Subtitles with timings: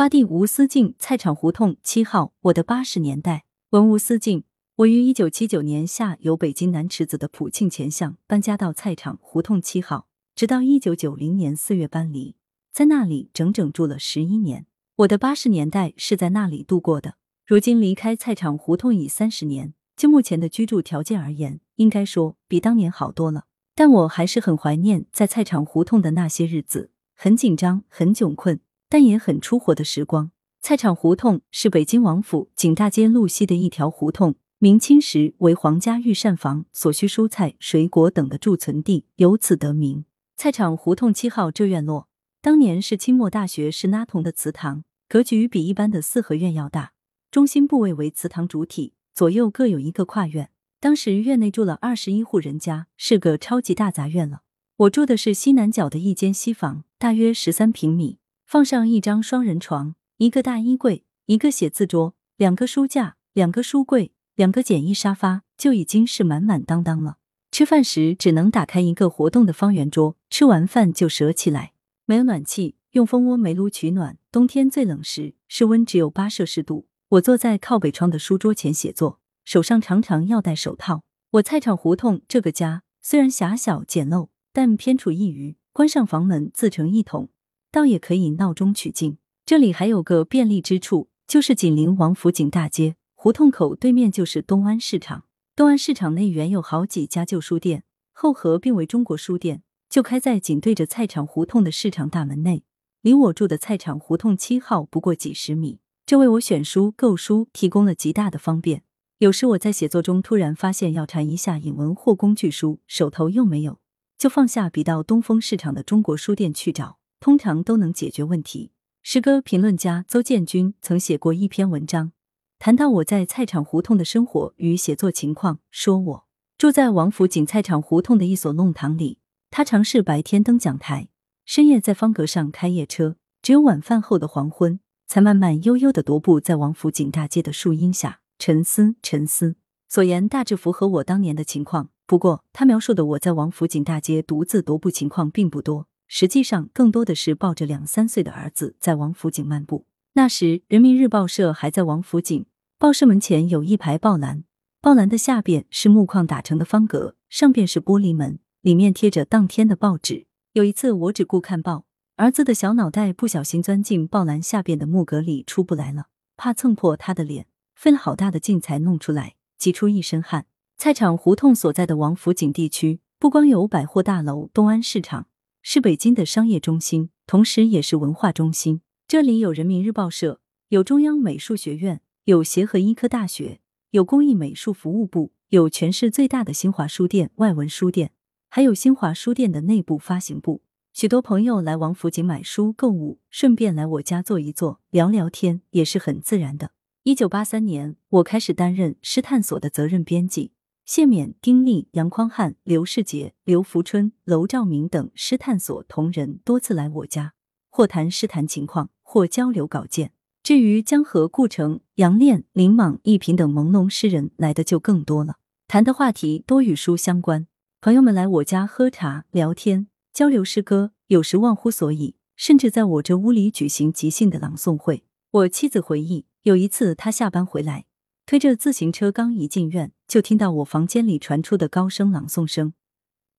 [0.00, 2.32] 花地吴思敬，菜场胡同七号。
[2.40, 4.44] 我的八十年代，文吴思敬。
[4.76, 12.34] 我于一九七九年夏由北京南池子的普庆前巷搬家到菜场胡同七号，直到一九九零年四月搬离，
[12.72, 14.64] 在那里整整住了十一年。
[14.96, 17.16] 我的八十年代是在那里度过的。
[17.46, 23.44] 如今离开菜场胡同已三十年，就目前的居住条件而言，应该说比当年好多了。
[23.74, 28.60] 但我还是很怀念在菜场胡同的那些日子，很紧张，很窘困，
[28.90, 30.30] 但也很出活的时光。
[30.60, 34.34] 菜场胡同是北京王府景大街路西的一条胡同。
[34.58, 40.04] 明清时为皇家御膳房所需蔬菜、水果等的贮存地，由此得名。
[40.36, 42.08] 菜场胡同七号这院落，
[42.42, 46.92] 当年是清末大学士拉同的祠堂，格局比一般的四合院要大。
[47.30, 50.50] 中心部位为祠堂主体，左右各有一个跨院。
[50.78, 54.42] 当时院内住了二十一户人家，是个超级大杂院了。
[54.76, 58.18] 我住的是西南角的一间西房，大约十三平米，
[58.50, 64.12] 放上一张双人床，一个大衣柜，一个写字桌，两个书架，两个书柜。
[64.34, 67.18] 两个简易沙发就已经是满满当当了。
[67.52, 71.74] 吃饭时只能打开一个活动的方圆桌，吃完饭就折起来。
[72.06, 74.18] 没有暖气，用蜂窝煤炉取暖。
[74.32, 76.88] 冬天最冷时，室温只有八摄氏度。
[77.10, 81.04] 我坐在靠北窗的书桌前写作，手上常常要戴手套。
[81.34, 87.28] 我菜场胡同这个家虽然狭小简陋，但偏处一隅，关上房门自成一统，
[87.70, 89.18] 倒也可以闹中取静。
[89.46, 92.96] 这里还有个便利之处，就是紧邻王府井大街。
[93.14, 102.62] 胡同口对面就是东安市场，东安市场内原有好几家旧书店，后合并为中国书店，就开在紧对着菜场胡同的市场大门内，
[103.02, 108.84] 离我住的菜场胡同七号不过几十米，这为我选书购书提供了极大的方便。
[109.18, 113.78] 有时我在写作中突然发现要查一下引文或工具书，手头又没有，
[114.16, 118.72] 就放下笔到东风市场的中国书店去找，通常都能解决问题。
[119.02, 122.12] 诗歌评论家邹建军曾写过一篇文章。
[122.58, 126.26] 谈到我在菜场胡同的生活与写作情况，说我
[126.58, 129.18] 住在王府井菜场胡同的一所弄堂里。
[129.50, 131.08] 他尝试白天登讲台，
[131.46, 139.56] 深夜在方格上开夜车，只有晚饭后的黄昏，才慢慢悠悠的踱步在王府井大街的树荫下沉思沉思。
[139.88, 141.88] 所言大致符合我当年的情况。
[142.06, 149.86] 不过他描述的我在王府井大街独自踱步情况并不多，实际上更多的是抱着两三岁的儿子在王府井漫步。
[150.14, 152.44] 那时人民日报社还在王府井。
[152.78, 154.42] 报社门前有一排报栏，
[154.80, 160.26] 报栏的下边是木框打成的方格，上边是玻璃门，里面贴着当天的报纸。
[160.54, 161.84] 有一次，我只顾看报，
[162.16, 166.06] 儿子的小脑袋不小心钻进报栏下边的木格里出不来了，
[166.36, 167.46] 怕蹭破他的脸，
[167.76, 170.46] 费了好大的劲才弄出来，急出一身汗。
[170.76, 175.28] 菜场胡同所在的王府井地区，不光有百货大楼东安市场，
[175.62, 178.82] 是北京的商业中心，同时也是文化中心。
[179.06, 182.02] 这里有人民日报社，有中央美术学院。
[182.24, 183.60] 有协和医科大学，
[183.90, 188.12] 有工艺美术服务部，有全市最大的新华书店外文书店，
[188.48, 190.62] 还有新华书店的内部发行部。
[190.92, 196.72] 许多朋友来王府井买书购物，顺便来我家坐一坐，聊聊天，也是很自然的。
[197.02, 200.52] 一九八三年，我开始担任诗探所的责任编辑，
[200.92, 207.34] 谢冕、丁力、杨匡汉、刘世杰、刘福春、娄兆明等诗探所同仁多次来我家，
[207.70, 210.10] 或谈诗坛情况，或交流稿件。
[210.42, 215.36] 至于江河、顾城、杨炼、林莽、一平等朦胧诗人来的就更多了，
[215.68, 217.46] 谈的话题多与书相关。
[217.80, 225.04] 朋友们来我家喝茶、聊天、交流诗歌，有时忘乎所以，甚至在我这屋里举行即兴的朗诵会。
[225.30, 227.84] 我妻子回忆，有一次她下班回来，
[228.30, 232.74] 推着自行车刚一进院，就听到我房间里传出的高声朗诵声。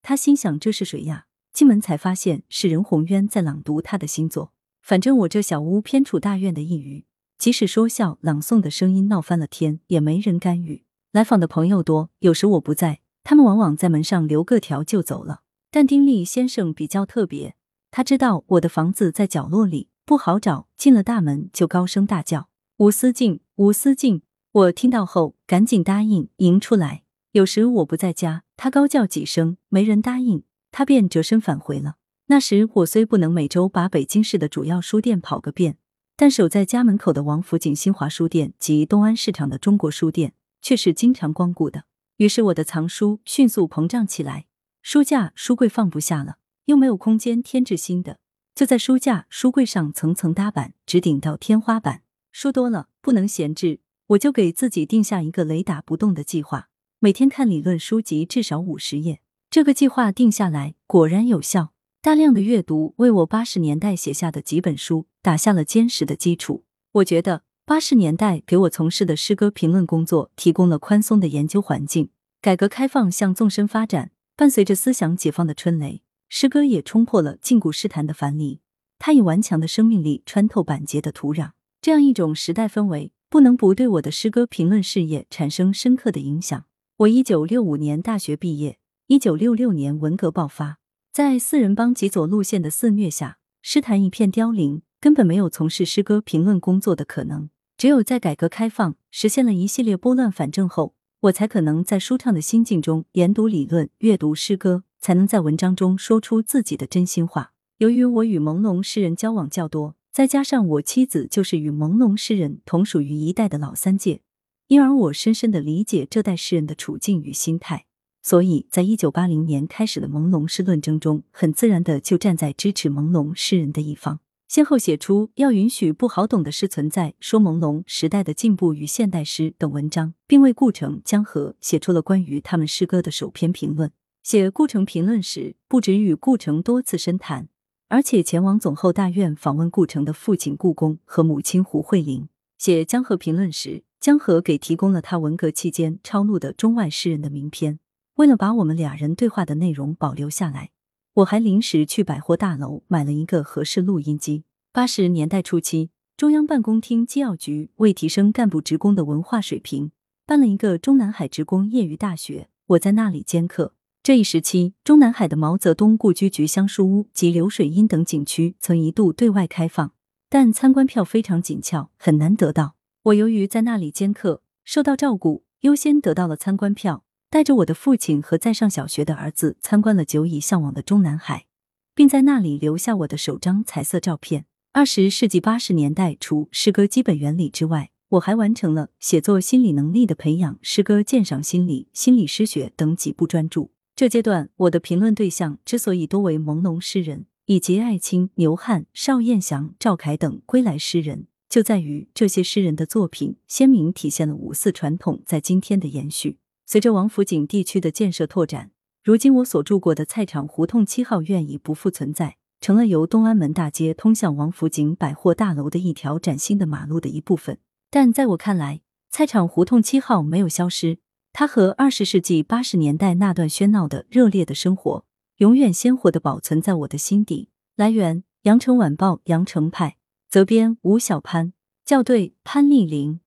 [0.02, 1.28] 他心想这是谁呀？
[1.54, 4.52] 进门才发现是任鸿渊在朗读他的新作。
[4.82, 7.06] 反正我这小屋偏处大院的一隅，
[7.38, 10.84] 即使说笑朗诵的声音闹翻了天，也没人干预。
[11.14, 15.44] 来访的朋友多，有时我不在，他们往往在门上留个条就走了。
[15.72, 17.56] 但丁力先生比较特别，
[17.92, 22.50] 他知道我的房子在角落里不好找，进了大门就高声大叫
[22.80, 24.24] ：“吴思静，吴思静！”
[24.54, 27.04] 我听到后赶紧答应迎出来。
[27.32, 31.96] 有时我不在家，他高叫几声，没人答应，他便折身返回了。
[32.26, 35.78] 那时我虽不能每周把北京市的主要书店跑个遍，
[36.18, 41.86] 但守在家门口的王府井新华书店及东安市场的中国书店却是经常光顾的。
[42.18, 44.48] 于是我的藏书迅速膨胀起来，
[44.82, 48.20] 书架、书柜放不下了，又没有空间添置新的，
[48.54, 52.02] 就在书架、书柜上层层搭板，直顶到天花板。
[52.34, 53.80] 书多了不能闲置，
[54.12, 56.68] 我就给自己定下一个雷打不动的计划：
[57.00, 59.22] 每天看理论书籍至少五十页。
[59.50, 61.72] 这个计划定下来果然有效。
[62.02, 66.66] 大量的阅读为我八十年代写下的几本书打下了坚实的基础。
[66.94, 72.10] 我觉得八十年代给我从事的诗歌评论工作提供了宽松的研究环境。
[72.42, 78.60] 改革开放向纵深发展，伴随着思想解放的春雷，诗歌也冲破了禁锢诗坛的樊篱。
[79.00, 81.52] 它以顽强的生命力穿透板结的土壤。
[81.82, 86.66] 这样一种时代氛围，不能不对我的诗歌评论事业产生深刻的影响。
[86.98, 90.80] 我一九六五年大学毕业，一九六六年文革爆发。
[91.14, 97.50] 在四人帮极左路线的肆虐下，诗坛一片凋零，根本没有从事诗歌评论工作的可能。
[97.78, 107.54] 只有在改革开放实现了一系列拨乱反正后，我才可能在舒畅的心境中研读理论、阅读诗歌，才能在文章中说出自己的真心话。
[107.78, 114.22] 由于我与朦胧诗人交往较多，再加上我妻子就是与朦胧诗人同属于一代的老三届，
[114.68, 117.86] 因而我深深的理解这代诗人的处境与心态。
[118.22, 124.20] 所以在一九八零年开始的朦胧诗论争中，很自然的就站在支持朦胧诗人的一方，
[124.50, 133.92] 先后写出要允许不好懂的诗存在、说朦胧时代的进步与现代诗等文章，并为顾城、江河写出了关于他们诗歌的首篇评论。
[134.22, 137.48] 写顾城评论时，不止与顾城多次深谈，
[137.92, 142.30] 而且前往总后大院访问顾城的父亲顾公和母亲胡慧玲。
[142.58, 147.80] 写江河评论时，江河给提供了他文革期间抄录的中外诗人的名篇。
[148.16, 150.70] 为了把我们俩人对话的内容保留下来，
[151.16, 154.46] 我还临时去百货大楼买了一个合适录音机。
[154.72, 159.92] 八十年代初期，中央办公厅机要局为提升干部职工的文化水平，
[160.26, 163.74] 办了一个中南海职工业余大学，我在那里兼课。
[164.04, 169.94] 这一时期，中南海的毛泽东故居菊香书屋及流水荫等景区曾一度对外开放，
[170.28, 172.74] 但参观票非常紧俏，很难得到。
[173.04, 177.04] 我由于在那里兼课，受到照顾，优先得到了参观票。
[177.30, 181.46] 带着我的父亲和在上小学的儿子参观了久已向往的中南海，
[181.94, 184.46] 并在那里留下我的首张彩色照片。
[184.74, 193.70] 二十世纪八十年代，除诗歌基本原理之外，我还完成了写作心理能力的培养、诗歌鉴赏心理、心理诗学等几部专著。
[194.02, 206.40] 这阶段，我的评论对象之所以多为朦胧诗人，以及艾青、牛汉、邵彦祥、赵凯等归来诗人，就在于这些诗人的作品鲜明体现了五四传统在今天的延续。
[206.66, 208.72] 随着王府井地区的建设拓展，
[209.04, 217.60] 如今我所住过的菜场胡同七号院已不复存在，成了由东安门大街通向王府井百货大楼的一条崭新的马路的一部分。
[217.92, 218.82] 但在我看来，
[219.12, 220.98] 菜场胡同七号没有消失，
[221.34, 225.06] 它和二十世纪八十年代那段喧闹的热烈的生活，
[225.38, 227.50] 永远鲜活的保存在我的心底。
[227.78, 229.96] 来源：羊城晚报羊城派，
[230.30, 231.54] 责编：吴小潘，
[231.86, 233.21] 校对：潘丽玲。